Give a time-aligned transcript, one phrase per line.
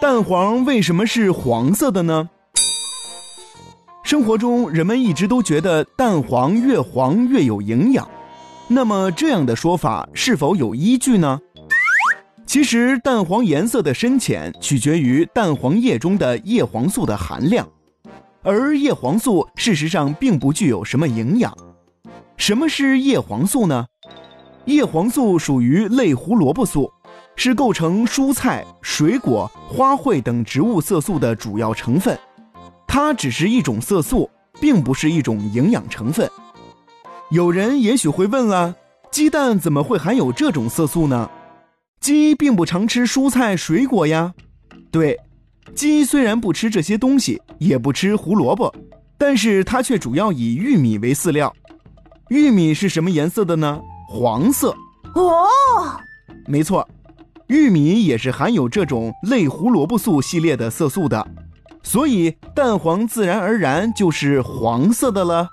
[0.00, 2.28] 蛋黄为什么是黄色的呢？
[4.02, 8.08] 生活中，人们一直都觉得蛋黄越黄越有营养，
[8.66, 11.38] 那么这样的说法是否有依据呢？
[12.46, 17.68] 其实，蛋黄颜色的深浅取决于蛋黄液中的叶黄素的含量，
[18.42, 21.54] 而叶黄素事实上并不具有什么营养。
[22.38, 23.84] 什么是叶黄素呢？
[24.68, 26.92] 叶黄素属于类胡萝卜素，
[27.36, 32.16] 是构成蔬菜、水果、花卉等植物色素的主要成分。
[32.86, 34.28] 它只是一种色素，
[34.60, 36.30] 并不是一种营养成分。
[37.30, 38.76] 有人也许会问了：
[39.10, 41.30] 鸡蛋怎么会含有这种色素呢？
[41.98, 44.34] 鸡并不常吃蔬菜水果呀。
[44.90, 45.18] 对，
[45.74, 48.74] 鸡虽然不吃这些东西，也不吃胡萝卜，
[49.16, 51.50] 但是它却主要以玉米为饲料。
[52.28, 53.80] 玉米是什么颜色的呢？
[54.08, 54.74] 黄色。
[55.14, 55.46] 哦，
[56.46, 56.88] 没错，
[57.48, 61.26] 玉米也是含有这种类胡萝卜素系列的色素的。
[61.82, 65.48] 所以蛋黄自然而然就是黄色的了。